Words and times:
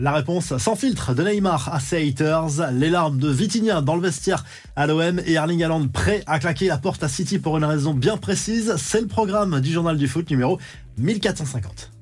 La 0.00 0.12
réponse 0.12 0.56
sans 0.56 0.74
filtre 0.74 1.14
de 1.14 1.22
Neymar 1.22 1.68
à 1.72 1.78
ses 1.78 2.08
haters, 2.08 2.72
les 2.72 2.88
larmes 2.88 3.18
de 3.18 3.28
Vitinha 3.28 3.82
dans 3.82 3.94
le 3.94 4.00
vestiaire 4.00 4.42
à 4.74 4.86
l'OM 4.86 5.20
et 5.26 5.34
Erling 5.34 5.62
Haaland 5.62 5.86
prêt 5.88 6.22
à 6.26 6.38
claquer 6.38 6.68
la 6.68 6.78
porte 6.78 7.02
à 7.02 7.08
City 7.08 7.38
pour 7.38 7.58
une 7.58 7.64
raison 7.66 7.92
bien 7.92 8.16
précise, 8.16 8.74
c'est 8.78 9.02
le 9.02 9.06
programme 9.06 9.60
du 9.60 9.70
journal 9.70 9.98
du 9.98 10.08
foot 10.08 10.30
numéro 10.30 10.58
1450. 10.96 11.92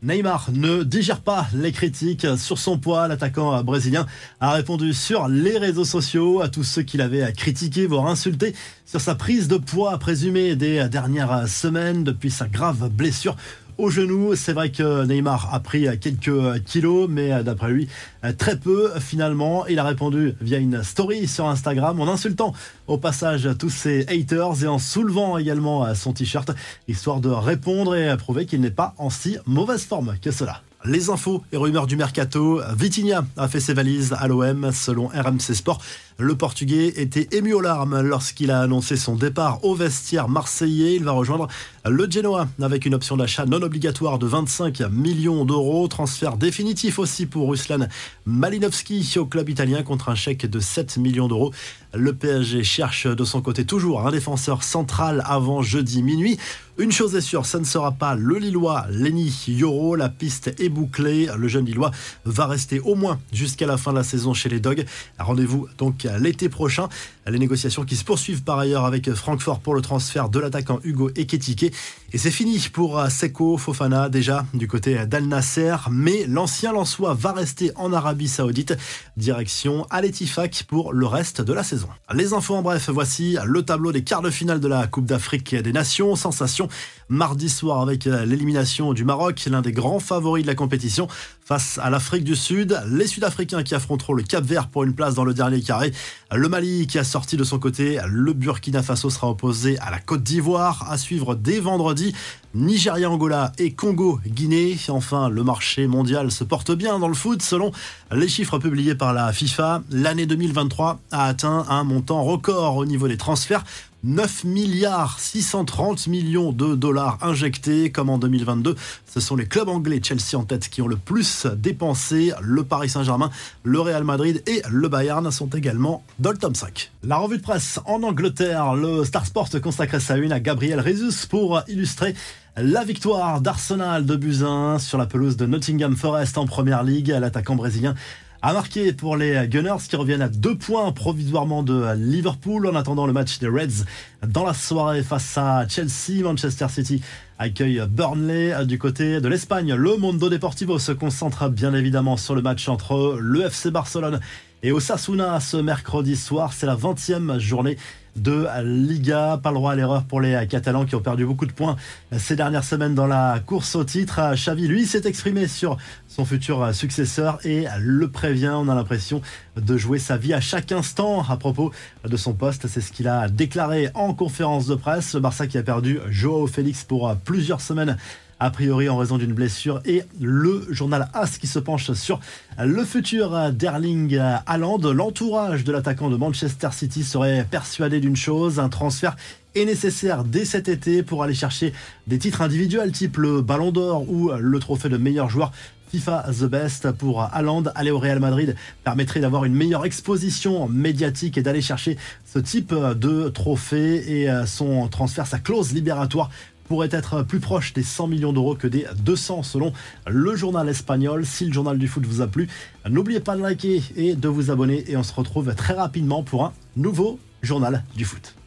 Neymar 0.00 0.50
ne 0.52 0.84
digère 0.84 1.20
pas 1.20 1.48
les 1.52 1.72
critiques 1.72 2.26
sur 2.36 2.58
son 2.58 2.78
poids. 2.78 3.08
L'attaquant 3.08 3.64
brésilien 3.64 4.06
a 4.38 4.52
répondu 4.52 4.92
sur 4.94 5.26
les 5.26 5.58
réseaux 5.58 5.84
sociaux 5.84 6.40
à 6.40 6.48
tous 6.48 6.62
ceux 6.62 6.82
qui 6.82 6.96
l'avaient 6.96 7.32
critiqué, 7.32 7.86
voire 7.86 8.06
insulté 8.06 8.54
sur 8.86 9.00
sa 9.00 9.16
prise 9.16 9.48
de 9.48 9.56
poids 9.56 9.98
présumée 9.98 10.54
des 10.54 10.88
dernières 10.88 11.48
semaines 11.48 12.04
depuis 12.04 12.30
sa 12.30 12.46
grave 12.46 12.88
blessure 12.90 13.34
au 13.78 13.90
genou. 13.90 14.34
C'est 14.36 14.52
vrai 14.52 14.70
que 14.70 15.06
Neymar 15.06 15.54
a 15.54 15.60
pris 15.60 15.86
quelques 15.98 16.62
kilos, 16.64 17.08
mais 17.08 17.42
d'après 17.42 17.70
lui, 17.70 17.88
très 18.36 18.58
peu 18.58 18.90
finalement. 18.98 19.66
Il 19.66 19.78
a 19.78 19.84
répondu 19.84 20.34
via 20.40 20.58
une 20.58 20.82
story 20.82 21.26
sur 21.26 21.46
Instagram 21.46 21.98
en 22.00 22.08
insultant 22.08 22.52
au 22.86 22.98
passage 22.98 23.48
tous 23.58 23.70
ses 23.70 24.06
haters 24.08 24.64
et 24.64 24.66
en 24.66 24.78
soulevant 24.78 25.38
également 25.38 25.94
son 25.94 26.12
t-shirt, 26.12 26.50
histoire 26.88 27.20
de 27.20 27.30
répondre 27.30 27.94
et 27.96 28.14
prouver 28.16 28.46
qu'il 28.46 28.60
n'est 28.60 28.70
pas 28.70 28.94
en 28.98 29.10
si 29.10 29.38
mauvaise 29.46 29.84
forme 29.84 30.16
que 30.20 30.30
cela. 30.30 30.62
Les 30.84 31.10
infos 31.10 31.42
et 31.50 31.56
rumeurs 31.56 31.88
du 31.88 31.96
mercato. 31.96 32.60
Vitinha 32.76 33.24
a 33.36 33.48
fait 33.48 33.58
ses 33.58 33.74
valises 33.74 34.14
à 34.16 34.28
l'OM 34.28 34.70
selon 34.72 35.08
RMC 35.08 35.54
Sport. 35.54 35.82
Le 36.20 36.34
Portugais 36.34 36.94
était 36.96 37.28
ému 37.30 37.52
aux 37.52 37.60
larmes 37.60 38.00
lorsqu'il 38.00 38.50
a 38.50 38.60
annoncé 38.60 38.96
son 38.96 39.14
départ 39.14 39.64
au 39.64 39.76
vestiaire 39.76 40.28
marseillais. 40.28 40.96
Il 40.96 41.04
va 41.04 41.12
rejoindre 41.12 41.46
le 41.88 42.10
Genoa 42.10 42.48
avec 42.60 42.86
une 42.86 42.94
option 42.94 43.16
d'achat 43.16 43.46
non 43.46 43.62
obligatoire 43.62 44.18
de 44.18 44.26
25 44.26 44.80
millions 44.90 45.44
d'euros. 45.44 45.86
Transfert 45.86 46.36
définitif 46.36 46.98
aussi 46.98 47.26
pour 47.26 47.48
Ruslan 47.48 47.86
Malinowski 48.26 49.14
au 49.16 49.26
club 49.26 49.48
italien 49.48 49.84
contre 49.84 50.08
un 50.08 50.16
chèque 50.16 50.44
de 50.44 50.58
7 50.58 50.96
millions 50.96 51.28
d'euros. 51.28 51.52
Le 51.94 52.12
PSG 52.12 52.64
cherche 52.64 53.06
de 53.06 53.24
son 53.24 53.40
côté 53.40 53.64
toujours 53.64 54.04
un 54.04 54.10
défenseur 54.10 54.64
central 54.64 55.22
avant 55.24 55.62
jeudi 55.62 56.02
minuit. 56.02 56.36
Une 56.78 56.92
chose 56.92 57.16
est 57.16 57.20
sûre, 57.20 57.44
ça 57.44 57.58
ne 57.58 57.64
sera 57.64 57.90
pas 57.90 58.14
le 58.14 58.38
Lillois 58.38 58.86
Lenny 58.90 59.34
Yoro. 59.48 59.96
La 59.96 60.08
piste 60.08 60.54
est 60.60 60.68
bouclée. 60.68 61.28
Le 61.36 61.48
jeune 61.48 61.64
Lillois 61.64 61.90
va 62.24 62.46
rester 62.46 62.78
au 62.80 62.94
moins 62.94 63.18
jusqu'à 63.32 63.66
la 63.66 63.76
fin 63.76 63.92
de 63.92 63.96
la 63.96 64.04
saison 64.04 64.34
chez 64.34 64.48
les 64.48 64.60
Dogs. 64.60 64.84
Rendez-vous 65.18 65.66
donc 65.78 66.07
l'été 66.18 66.48
prochain. 66.48 66.88
Les 67.26 67.38
négociations 67.38 67.84
qui 67.84 67.96
se 67.96 68.04
poursuivent 68.04 68.42
par 68.42 68.58
ailleurs 68.58 68.84
avec 68.84 69.12
Francfort 69.12 69.60
pour 69.60 69.74
le 69.74 69.82
transfert 69.82 70.28
de 70.28 70.38
l'attaquant 70.38 70.80
Hugo 70.82 71.10
Eketike. 71.14 71.72
Et 72.12 72.18
c'est 72.18 72.30
fini 72.30 72.68
pour 72.72 73.00
Seko 73.10 73.58
Fofana 73.58 74.08
déjà 74.08 74.46
du 74.54 74.66
côté 74.66 75.06
d'Al 75.06 75.24
Nasser. 75.24 75.76
Mais 75.90 76.24
l'ancien 76.26 76.72
Lançois 76.72 77.14
va 77.14 77.32
rester 77.32 77.70
en 77.76 77.92
Arabie 77.92 78.28
Saoudite. 78.28 78.74
Direction 79.16 79.86
Al 79.90 80.04
Ettifaq 80.04 80.64
pour 80.66 80.92
le 80.92 81.06
reste 81.06 81.42
de 81.42 81.52
la 81.52 81.62
saison. 81.62 81.88
Les 82.14 82.32
infos 82.32 82.54
en 82.54 82.62
bref, 82.62 82.88
voici 82.88 83.36
le 83.44 83.62
tableau 83.62 83.92
des 83.92 84.04
quarts 84.04 84.22
de 84.22 84.30
finale 84.30 84.60
de 84.60 84.68
la 84.68 84.86
Coupe 84.86 85.06
d'Afrique 85.06 85.54
des 85.54 85.72
Nations. 85.72 86.16
Sensation 86.16 86.68
mardi 87.08 87.48
soir 87.48 87.80
avec 87.80 88.04
l'élimination 88.04 88.92
du 88.92 89.04
Maroc, 89.04 89.46
l'un 89.50 89.62
des 89.62 89.72
grands 89.72 89.98
favoris 89.98 90.42
de 90.42 90.48
la 90.48 90.54
compétition 90.54 91.08
face 91.44 91.78
à 91.82 91.90
l'Afrique 91.90 92.24
du 92.24 92.36
Sud. 92.36 92.80
Les 92.90 93.06
Sud-Africains 93.06 93.62
qui 93.62 93.74
affronteront 93.74 94.12
le 94.12 94.22
Cap 94.22 94.44
Vert 94.44 94.68
pour 94.68 94.84
une 94.84 94.94
place 94.94 95.14
dans 95.14 95.24
le 95.24 95.34
dernier 95.34 95.62
carré. 95.62 95.92
Le 96.32 96.48
Mali 96.48 96.86
qui 96.86 96.98
a 96.98 97.04
sorti 97.04 97.36
de 97.36 97.44
son 97.44 97.58
côté. 97.58 97.98
Le 98.06 98.32
Burkina 98.32 98.82
Faso 98.82 99.08
sera 99.08 99.30
opposé 99.30 99.78
à 99.78 99.90
la 99.90 99.98
Côte 99.98 100.22
d'Ivoire 100.22 100.86
à 100.90 100.98
suivre 100.98 101.34
dès 101.34 101.58
vendredi. 101.60 102.14
Nigeria, 102.54 103.10
Angola 103.10 103.52
et 103.58 103.72
Congo, 103.72 104.20
Guinée. 104.26 104.76
Enfin, 104.88 105.28
le 105.28 105.42
marché 105.42 105.86
mondial 105.86 106.30
se 106.30 106.44
porte 106.44 106.72
bien 106.72 106.98
dans 106.98 107.08
le 107.08 107.14
foot. 107.14 107.42
Selon 107.42 107.72
les 108.12 108.28
chiffres 108.28 108.58
publiés 108.58 108.94
par 108.94 109.12
la 109.12 109.32
FIFA, 109.32 109.82
l'année 109.90 110.24
2023 110.24 111.00
a 111.10 111.24
atteint 111.26 111.66
un 111.68 111.84
montant 111.84 112.22
record 112.24 112.76
au 112.76 112.86
niveau 112.86 113.06
des 113.06 113.18
transferts. 113.18 113.64
9 114.04 114.44
milliards 114.44 115.18
630 115.18 116.06
millions 116.06 116.52
de 116.52 116.76
dollars 116.76 117.18
injectés 117.20 117.90
comme 117.90 118.08
en 118.08 118.16
2022. 118.16 118.76
Ce 119.06 119.20
sont 119.20 119.34
les 119.34 119.46
clubs 119.46 119.68
anglais 119.68 120.00
Chelsea 120.02 120.36
en 120.36 120.44
tête 120.44 120.68
qui 120.68 120.80
ont 120.80 120.86
le 120.86 120.96
plus 120.96 121.46
dépensé. 121.46 122.32
Le 122.40 122.62
Paris 122.62 122.88
Saint-Germain, 122.88 123.30
le 123.64 123.80
Real 123.80 124.04
Madrid 124.04 124.42
et 124.46 124.62
le 124.70 124.88
Bayern 124.88 125.28
sont 125.32 125.48
également 125.48 126.04
dans 126.20 126.30
le 126.30 126.38
top 126.38 126.56
5. 126.56 126.92
La 127.02 127.16
revue 127.16 127.38
de 127.38 127.42
presse 127.42 127.80
en 127.86 128.02
Angleterre, 128.04 128.74
le 128.74 129.04
Star 129.04 129.26
Sport 129.26 129.48
consacrait 129.60 130.00
sa 130.00 130.16
une 130.16 130.32
à 130.32 130.38
Gabriel 130.38 130.82
Jesus 130.82 131.26
pour 131.28 131.60
illustrer 131.66 132.14
la 132.60 132.82
victoire 132.82 133.40
d'Arsenal 133.40 134.04
de 134.04 134.16
Buzyn 134.16 134.78
sur 134.78 134.98
la 134.98 135.06
pelouse 135.06 135.36
de 135.36 135.46
Nottingham 135.46 135.96
Forest 135.96 136.38
en 136.38 136.46
Première 136.46 136.82
Ligue. 136.82 137.08
L'attaquant 137.08 137.54
brésilien 137.54 137.94
a 138.42 138.52
marqué 138.52 138.92
pour 138.92 139.16
les 139.16 139.46
Gunners 139.48 139.86
qui 139.88 139.96
reviennent 139.96 140.22
à 140.22 140.28
deux 140.28 140.56
points 140.56 140.90
provisoirement 140.92 141.62
de 141.62 141.94
Liverpool 141.96 142.66
en 142.66 142.74
attendant 142.74 143.06
le 143.06 143.12
match 143.12 143.38
des 143.38 143.48
Reds 143.48 143.84
dans 144.26 144.44
la 144.44 144.54
soirée 144.54 145.02
face 145.02 145.38
à 145.38 145.66
Chelsea. 145.68 146.22
Manchester 146.22 146.66
City 146.68 147.00
accueille 147.38 147.82
Burnley 147.88 148.66
du 148.66 148.78
côté 148.78 149.20
de 149.20 149.28
l'Espagne. 149.28 149.74
Le 149.74 149.96
Mondo 149.96 150.28
Deportivo 150.28 150.78
se 150.78 150.92
concentre 150.92 151.48
bien 151.48 151.74
évidemment 151.74 152.16
sur 152.16 152.34
le 152.34 152.42
match 152.42 152.68
entre 152.68 153.18
le 153.20 153.42
FC 153.42 153.70
Barcelone 153.70 154.20
et 154.62 154.72
Osasuna 154.72 155.38
ce 155.38 155.56
mercredi 155.56 156.16
soir. 156.16 156.52
C'est 156.52 156.66
la 156.66 156.76
20e 156.76 157.38
journée 157.38 157.76
de 158.18 158.46
Liga. 158.62 159.40
Pas 159.42 159.50
le 159.50 159.56
droit 159.56 159.72
à 159.72 159.74
l'erreur 159.74 160.04
pour 160.04 160.20
les 160.20 160.46
Catalans 160.48 160.84
qui 160.84 160.94
ont 160.94 161.00
perdu 161.00 161.24
beaucoup 161.24 161.46
de 161.46 161.52
points 161.52 161.76
ces 162.16 162.36
dernières 162.36 162.64
semaines 162.64 162.94
dans 162.94 163.06
la 163.06 163.40
course 163.44 163.74
au 163.76 163.84
titre. 163.84 164.20
Xavi, 164.34 164.68
lui, 164.68 164.86
s'est 164.86 165.06
exprimé 165.06 165.48
sur 165.48 165.76
son 166.08 166.24
futur 166.24 166.74
successeur 166.74 167.38
et 167.44 167.66
le 167.78 168.08
prévient. 168.08 168.52
On 168.54 168.68
a 168.68 168.74
l'impression 168.74 169.22
de 169.56 169.76
jouer 169.76 169.98
sa 169.98 170.16
vie 170.16 170.34
à 170.34 170.40
chaque 170.40 170.72
instant 170.72 171.24
à 171.28 171.36
propos 171.36 171.72
de 172.04 172.16
son 172.16 172.32
poste. 172.32 172.66
C'est 172.68 172.80
ce 172.80 172.92
qu'il 172.92 173.08
a 173.08 173.28
déclaré 173.28 173.90
en 173.94 174.14
conférence 174.14 174.66
de 174.66 174.74
presse. 174.74 175.14
Le 175.14 175.20
Barça 175.20 175.46
qui 175.46 175.58
a 175.58 175.62
perdu 175.62 175.98
Joao 176.10 176.46
Félix 176.46 176.84
pour 176.84 177.14
plusieurs 177.24 177.60
semaines 177.60 177.96
a 178.40 178.50
priori 178.50 178.88
en 178.88 178.96
raison 178.96 179.18
d'une 179.18 179.32
blessure, 179.32 179.80
et 179.84 180.02
le 180.20 180.66
journal 180.70 181.08
AS 181.14 181.38
qui 181.38 181.46
se 181.46 181.58
penche 181.58 181.92
sur 181.92 182.20
le 182.58 182.84
futur 182.84 183.52
d'Erling 183.52 184.18
Haaland. 184.46 184.78
L'entourage 184.92 185.64
de 185.64 185.72
l'attaquant 185.72 186.10
de 186.10 186.16
Manchester 186.16 186.68
City 186.72 187.02
serait 187.04 187.46
persuadé 187.50 188.00
d'une 188.00 188.16
chose, 188.16 188.58
un 188.60 188.68
transfert 188.68 189.16
est 189.54 189.64
nécessaire 189.64 190.24
dès 190.24 190.44
cet 190.44 190.68
été 190.68 191.02
pour 191.02 191.22
aller 191.22 191.34
chercher 191.34 191.72
des 192.06 192.18
titres 192.18 192.42
individuels 192.42 192.92
type 192.92 193.16
le 193.16 193.40
Ballon 193.40 193.72
d'Or 193.72 194.08
ou 194.08 194.30
le 194.30 194.58
trophée 194.58 194.88
de 194.88 194.96
meilleur 194.96 195.28
joueur 195.30 195.52
FIFA 195.90 196.26
The 196.38 196.44
Best 196.44 196.92
pour 196.92 197.22
Haaland. 197.22 197.64
Aller 197.74 197.90
au 197.90 197.98
Real 197.98 198.20
Madrid 198.20 198.56
permettrait 198.84 199.20
d'avoir 199.20 199.44
une 199.44 199.54
meilleure 199.54 199.84
exposition 199.84 200.68
médiatique 200.68 201.38
et 201.38 201.42
d'aller 201.42 201.62
chercher 201.62 201.96
ce 202.26 202.38
type 202.38 202.74
de 202.74 203.28
trophée 203.28 204.22
et 204.22 204.28
son 204.46 204.88
transfert, 204.88 205.26
sa 205.26 205.38
clause 205.38 205.72
libératoire 205.72 206.30
pourrait 206.68 206.90
être 206.92 207.22
plus 207.22 207.40
proche 207.40 207.72
des 207.72 207.82
100 207.82 208.08
millions 208.08 208.32
d'euros 208.32 208.54
que 208.54 208.66
des 208.66 208.86
200 208.98 209.42
selon 209.42 209.72
le 210.06 210.36
journal 210.36 210.68
espagnol. 210.68 211.24
Si 211.24 211.46
le 211.46 211.52
journal 211.52 211.78
du 211.78 211.88
foot 211.88 212.04
vous 212.04 212.20
a 212.20 212.26
plu, 212.26 212.48
n'oubliez 212.88 213.20
pas 213.20 213.36
de 213.36 213.42
liker 213.42 213.82
et 213.96 214.14
de 214.14 214.28
vous 214.28 214.50
abonner 214.50 214.84
et 214.90 214.96
on 214.96 215.02
se 215.02 215.14
retrouve 215.14 215.54
très 215.54 215.74
rapidement 215.74 216.22
pour 216.22 216.44
un 216.44 216.52
nouveau 216.76 217.18
journal 217.42 217.84
du 217.96 218.04
foot. 218.04 218.37